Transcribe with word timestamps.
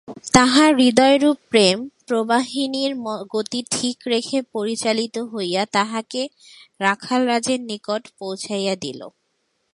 তাঁহার 0.33 0.71
হৃদয়রূপ 0.75 1.37
প্রেম-প্রবাহিণীর 1.49 2.91
গতি 3.31 3.59
ঠিক 3.71 3.95
পথে 4.05 4.37
পরিচালিত 4.53 5.15
হইয়া 5.31 5.61
তাঁহাকে 5.71 6.21
রাখালরাজের 6.79 7.59
নিকট 7.61 8.01
পৌঁছাইয়া 8.19 8.75
দিল। 8.75 9.01